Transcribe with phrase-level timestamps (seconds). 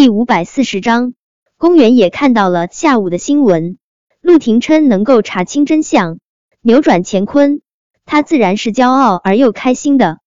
[0.00, 1.12] 第五百四十章，
[1.58, 3.76] 公园也看到了下午的新闻，
[4.22, 6.20] 陆廷琛能够查清真相，
[6.62, 7.60] 扭转乾坤，
[8.06, 10.20] 他自然是骄傲而又开心的。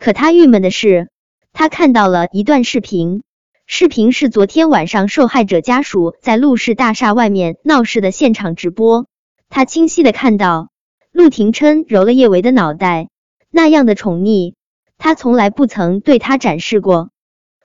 [0.00, 1.10] 可他郁闷的是，
[1.52, 3.22] 他看到了一段视频，
[3.66, 9.06] 视频是昨天晚上受害者家属在陆氏大厦外面闹事的现场直播。
[9.48, 10.70] 他清晰的看到
[11.12, 13.10] 陆廷琛揉了叶维的脑袋，
[13.52, 14.54] 那样的宠溺，
[14.98, 17.10] 他从来不曾对他展示过。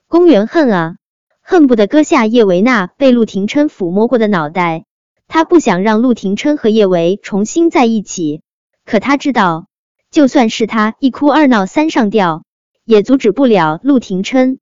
[0.08, 0.98] 公园恨啊，
[1.50, 4.86] 恨不得割下叶维娜被陆廷琛抚摸过的脑袋。
[5.28, 8.44] 他不想让陆廷琛和叶维重新在一起，
[8.86, 9.66] 可他知道。
[10.12, 12.44] 就算是他一哭二闹三上吊，
[12.86, 14.60] 也阻止不了陆廷琛。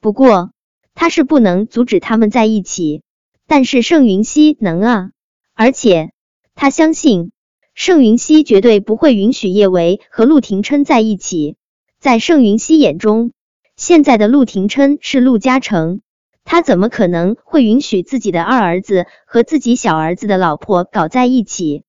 [0.00, 0.50] 不过
[0.96, 3.02] 他是不能阻止他们在一起，
[3.46, 5.10] 但是盛云熙能啊！
[5.54, 6.10] 而且
[6.56, 7.30] 他相信
[7.72, 11.54] 盛云熙绝对不会允许叶维和陆廷琛在一起。
[12.00, 13.30] 在盛云熙眼中，
[13.76, 16.00] 现在的陆廷琛是陆嘉诚，
[16.46, 21.82] 他怎么可能会允许自己的二儿子和自己小儿子的老婆搞在一起？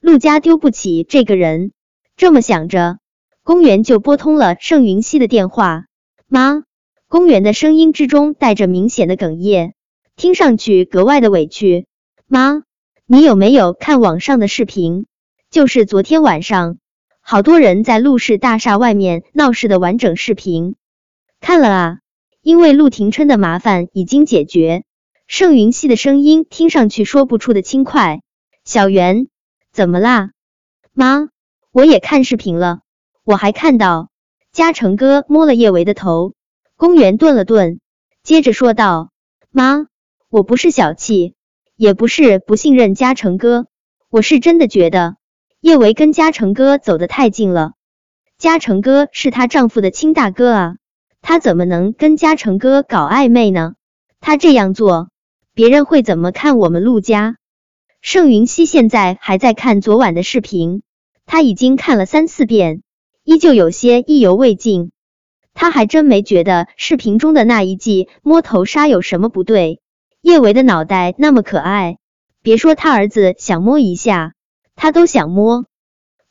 [0.00, 1.72] 陆家丢不起这个人。
[2.16, 2.98] 这么想着，
[3.44, 5.84] 公园就拨通了盛云熙的电话。
[6.26, 6.64] 妈，
[7.08, 9.74] 公园的声音之中带着明显的哽咽，
[10.16, 11.86] 听上去格外的委屈。
[12.26, 12.62] 妈，
[13.06, 15.04] 你有没有看网上的视频？
[15.50, 16.78] 就是昨天晚上，
[17.20, 20.76] 好多人在陆氏大厦外面闹事的完整视频。
[21.40, 21.98] 看了啊，
[22.42, 24.84] 因为陆廷琛的麻烦已经解决。
[25.26, 28.20] 盛云熙的声音听上去说不出的轻快。
[28.64, 29.28] 小袁，
[29.72, 30.30] 怎么啦？
[30.92, 31.28] 妈。
[31.72, 32.80] 我也看视频了，
[33.22, 34.10] 我还看到
[34.50, 36.34] 嘉诚哥摸了叶维的头。
[36.74, 37.78] 公园顿了顿，
[38.24, 39.12] 接着说道
[39.52, 39.86] ：“妈，
[40.28, 41.36] 我不是小气，
[41.76, 43.68] 也不是不信任嘉诚哥，
[44.08, 45.16] 我是真的觉得
[45.60, 47.74] 叶维跟嘉诚哥走得太近了。
[48.36, 50.76] 嘉诚哥是她丈夫的亲大哥啊，
[51.22, 53.74] 他怎么能跟嘉诚哥搞暧昧呢？
[54.20, 55.08] 他这样做，
[55.54, 57.36] 别人会怎么看我们陆家？”
[58.02, 60.82] 盛云熙现在还在看昨晚的视频。
[61.26, 62.82] 他已经看了三四遍，
[63.22, 64.90] 依旧有些意犹未尽。
[65.54, 69.80] 他还真没觉得视频中的那一记摸头杀有什么不对。
[70.22, 71.98] 叶维的脑袋那么可爱，
[72.42, 74.32] 别说他儿子想摸一下，
[74.74, 75.66] 他都想摸。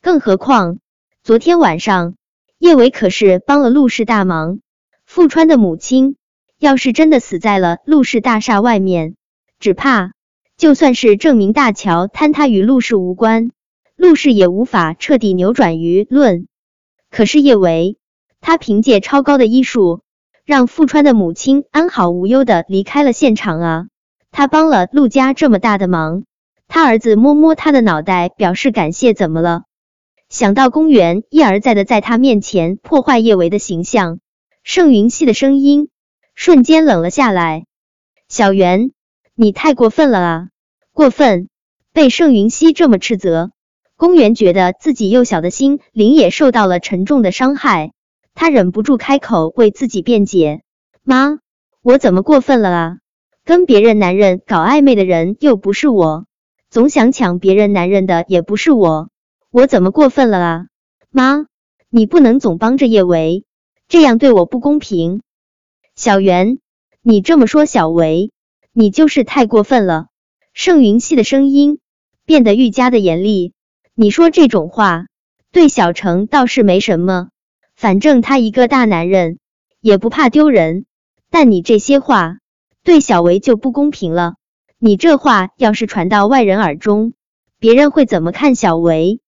[0.02, 0.78] 更何况
[1.22, 2.14] 昨天晚上，
[2.58, 4.58] 叶维可是帮了陆氏大忙。
[5.12, 6.14] 富川的母亲
[6.60, 9.16] 要是真的死在了陆氏大厦外面，
[9.58, 10.12] 只怕
[10.56, 13.50] 就算是证明大桥坍塌与陆氏无关。
[13.96, 16.46] 陆氏也无法彻底扭转舆论，
[17.10, 17.98] 可是叶维，
[18.40, 20.02] 他凭借超高的医术，
[20.44, 23.86] 让富川的母亲安好无忧的离开了现场啊！
[24.30, 26.22] 他帮了陆家这么大的忙，
[26.68, 29.64] 他儿子摸摸他的脑袋表示感谢，怎么了？
[30.28, 34.20] 想到公园一而再的在他面前破坏叶维的形象，
[34.62, 35.88] 盛云熙的声音
[36.34, 37.64] 瞬间冷了下来
[38.28, 38.92] ：“小袁，
[39.34, 40.48] 你太过分了啊！
[40.92, 41.48] 过分！”
[41.92, 43.50] 被盛云熙这么斥责。
[43.96, 47.92] 公园觉得自己幼小的心灵也受到了沉重的伤害，
[48.34, 50.62] 他忍不住开口为自己辩解
[51.02, 51.38] ：“妈，
[51.82, 52.96] 我怎么过分了啊？
[53.44, 56.26] 跟别人男人搞暧昧的人又不是我，
[56.70, 59.08] 总想抢别人男人的也不是我，
[59.50, 60.66] 我怎么过分了啊？
[61.10, 61.46] 妈，
[61.88, 63.44] 你不能总帮着叶维，
[63.90, 65.20] 这样对我不公平。
[65.96, 66.60] 小袁，
[67.02, 68.30] 你这么说小维，
[68.72, 70.06] 你就是太过分了。”
[70.54, 71.80] 盛云熙的声音
[72.24, 73.52] 变得愈加的严厉。
[73.96, 75.06] 你说这种话
[75.50, 77.30] 对小程倒是没什么，
[77.74, 79.40] 反正他一个大男人
[79.80, 80.86] 也不怕丢人。
[81.28, 82.36] 但你这些话
[82.84, 84.34] 对小维就不公平了。
[84.78, 87.12] 你这话要是传到外人耳中，
[87.58, 89.20] 别人会怎么看小维？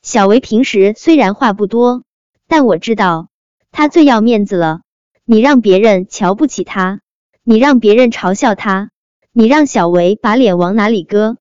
[0.00, 2.04] 小维平时虽然话不多，
[2.46, 3.28] 但我知道
[3.70, 4.80] 他最要面子了。
[5.24, 7.00] 你让别人瞧不起他，
[7.42, 8.90] 你让别人嘲笑他，
[9.32, 11.36] 你让小维把脸往哪里搁？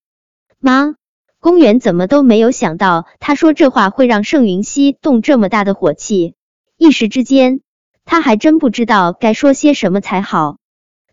[0.60, 0.96] 妈。
[1.40, 6.34] 公园怎么都没有想到，他说这话会让盛云熙动这么大的火气。
[6.78, 7.62] 一时之间，
[8.06, 10.58] 他还真不知道该说些什么才好。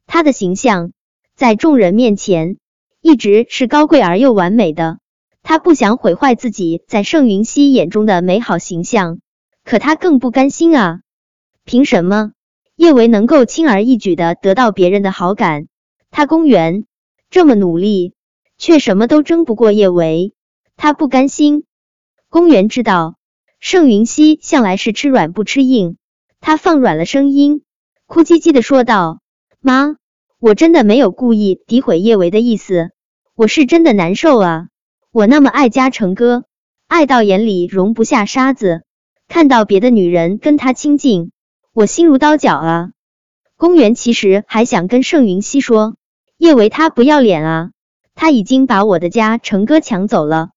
[0.06, 0.92] 他的形象
[1.36, 2.56] 在众人面前
[3.02, 4.98] 一直是高贵而又完美的，
[5.42, 9.20] 他不想毁坏自己在盛云熙眼中的美好形象。
[9.62, 11.00] 可他更不甘心啊！
[11.64, 12.32] 凭什么
[12.76, 15.66] 叶维能够轻而易举的得到别人的好感？
[16.10, 16.84] 他公园
[17.30, 18.14] 这么努力。
[18.56, 20.32] 却什么都争不过叶维，
[20.76, 21.64] 他不甘心。
[22.30, 23.16] 公园知道
[23.58, 25.96] 盛云熙向来是吃软不吃硬，
[26.40, 27.62] 他放软了声音，
[28.06, 29.20] 哭唧唧的说道
[29.60, 29.96] ：“妈，
[30.38, 32.92] 我真的没有故意诋毁叶维的意思，
[33.34, 34.68] 我是真的难受啊！
[35.10, 36.44] 我那么爱嘉诚哥，
[36.86, 38.84] 爱到眼里容不下沙子，
[39.26, 41.32] 看到别的女人跟他亲近，
[41.74, 42.90] 我心如刀绞啊！”
[43.58, 45.96] 公园其实还想跟盛云熙说，
[46.38, 47.70] 叶维他不要脸啊，
[48.14, 50.50] 他已经把我的家成哥抢走了。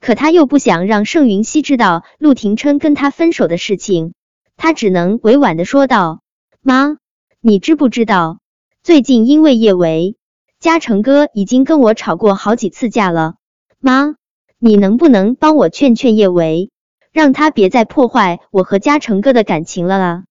[0.00, 4.14] 可他又不想让盛云熙知道陆廷琛跟他分手的事情，
[4.56, 6.22] 他只能委婉的说道
[6.60, 6.96] ：“妈，
[7.40, 8.38] 你知不知道，
[8.82, 10.16] 最近因为叶维，
[10.58, 13.34] 嘉诚哥已经跟我吵过好几次架了。
[13.78, 14.14] 妈，
[14.58, 16.70] 你能不能帮我劝劝叶维，
[17.12, 20.24] 让他别再破坏我和嘉诚哥的感情了啊？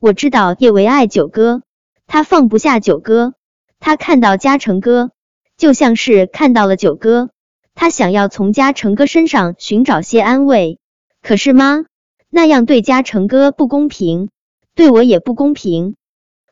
[0.00, 1.62] 我知道叶维爱九哥，
[2.06, 3.34] 他放不下九哥，
[3.80, 5.10] 他看到嘉诚哥，
[5.58, 7.28] 就像是看到了九哥。”
[7.76, 10.78] 他想要从嘉诚哥身上寻找些安慰，
[11.20, 11.84] 可是妈，
[12.30, 14.30] 那样对嘉诚哥不公平，
[14.74, 15.96] 对我也不公平。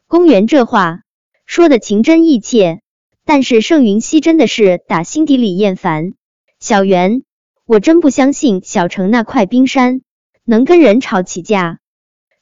[0.06, 1.00] 公园这话
[1.46, 2.82] 说的情真意切，
[3.24, 6.12] 但是盛云熙真的是打心底里厌烦。
[6.60, 7.22] 小袁，
[7.64, 10.02] 我真不相信小城那块冰山
[10.44, 11.78] 能跟人吵起架。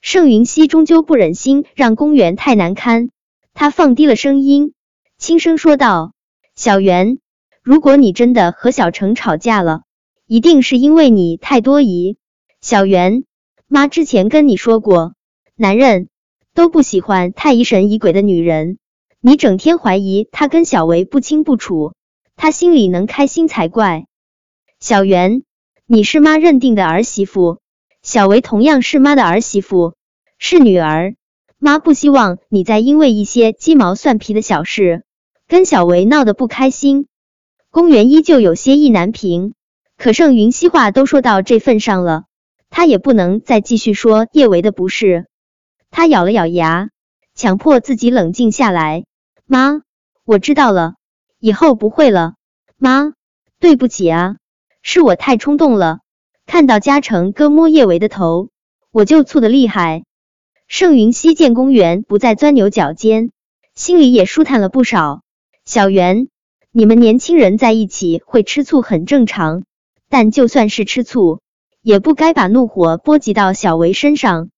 [0.08, 3.08] 盛云熙终究不忍心让公园太难堪，
[3.54, 4.72] 他放低了声音，
[5.18, 6.12] 轻声说道
[6.54, 7.18] ：“小袁。”
[7.60, 9.82] 如果你真的和小程吵架了，
[10.24, 12.18] 一定是因为你太多疑。
[12.60, 13.24] 小袁，
[13.66, 15.14] 妈之前跟你说过，
[15.56, 16.08] 男人
[16.54, 18.78] 都不喜欢太疑神疑鬼的女人。
[19.20, 21.94] 你整天怀疑他跟小维不清不楚，
[22.36, 24.06] 他心里能开心才怪。
[24.78, 25.42] 小袁，
[25.84, 27.58] 你是妈认定的儿媳妇，
[28.04, 29.95] 小维同样是妈的儿媳妇，
[30.38, 31.14] 是女儿。
[31.58, 35.04] 妈不希望你再因为一些鸡毛蒜皮的小事
[35.48, 37.06] 跟小维闹得不开心。
[37.70, 39.54] 公园依旧有些意难平，
[39.96, 42.24] 可盛云熙话都说到这份上了，
[42.68, 45.26] 他也不能再继续说叶维的不是。
[45.90, 46.90] 他咬了咬牙，
[47.34, 49.04] 强迫自己冷静下来。
[49.46, 49.80] 妈，
[50.24, 50.94] 我知道了，
[51.38, 52.34] 以后不会了。
[52.76, 53.14] 妈，
[53.58, 54.36] 对不起啊，
[54.82, 56.00] 是我太冲动了。
[56.44, 58.50] 看到嘉诚哥摸叶维的头，
[58.90, 60.04] 我就醋的厉害。
[60.68, 63.30] 盛云熙见公园不再钻牛角尖，
[63.74, 65.22] 心里也舒坦了不少。
[65.64, 66.28] 小袁。
[66.72, 69.64] 你们年轻人在一起会吃醋很正常，
[70.10, 71.40] 但就算是吃醋，
[71.80, 74.50] 也不该把怒火波及到小维身上。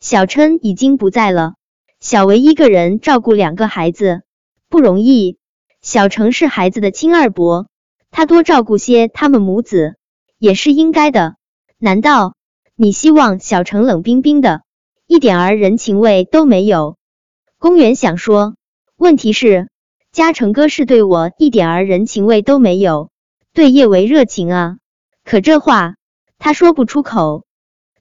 [0.00, 1.54] 小琛已经不在了，
[2.00, 4.22] 小维一个人照顾两个孩子
[4.68, 5.36] 不容易。
[5.82, 7.68] 小程是孩子的亲二伯，
[8.10, 9.94] 他多照顾些他们母子
[10.38, 11.36] 也是应该的。
[11.78, 12.34] 难道
[12.74, 14.62] 你希望小程冷冰冰的，
[15.06, 16.96] 一点儿人情味都没有？
[17.58, 18.54] 公园想说，
[18.96, 19.68] 问题是。
[20.12, 23.10] 嘉诚哥是对我一点儿人情味都没有，
[23.54, 24.76] 对叶维热情啊，
[25.24, 25.94] 可这话
[26.38, 27.46] 他说不出口，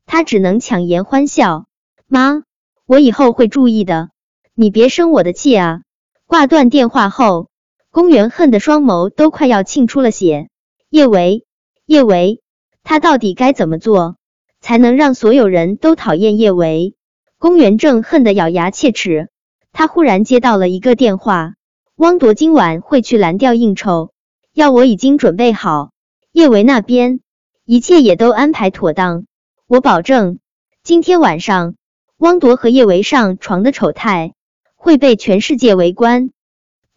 [0.05, 1.67] 他只能强颜欢笑。
[2.07, 2.43] 妈，
[2.85, 4.09] 我以后会注意的，
[4.53, 5.83] 你别生我的气啊！
[6.25, 7.49] 挂断电话后，
[7.91, 10.49] 公园恨得双眸都快要沁出了血。
[10.89, 11.45] 叶维，
[11.85, 12.41] 叶维，
[12.83, 14.17] 他到底该怎么做
[14.61, 16.95] 才能让所有人都讨厌叶维？
[17.37, 19.29] 公园正恨得咬牙切齿，
[19.73, 21.55] 他忽然接到了一个电话。
[21.95, 24.11] 汪铎今晚会去蓝调应酬，
[24.53, 25.91] 药我已经准备好，
[26.31, 27.19] 叶维那边。
[27.65, 29.25] 一切也都安排妥当，
[29.67, 30.39] 我保证。
[30.83, 31.75] 今天晚上。
[32.17, 34.33] 汪铎和叶维上床的丑态。
[34.83, 36.31] 会被全世界围观。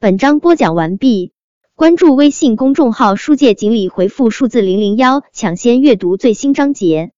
[0.00, 1.32] 本章播讲完毕，
[1.74, 7.13] 关注微信公众号“书界锦鲤”，回复数字零零幺，抢先阅读最新章节。